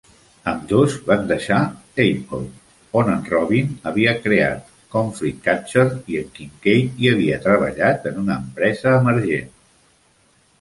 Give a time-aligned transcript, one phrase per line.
[0.51, 1.57] Ambdós van deixar
[2.03, 2.39] Apple,
[3.01, 5.85] on en Robbin havia creat Conflict Catcher
[6.15, 9.55] i en Kincaid hi havia treballar en una empresa emergent.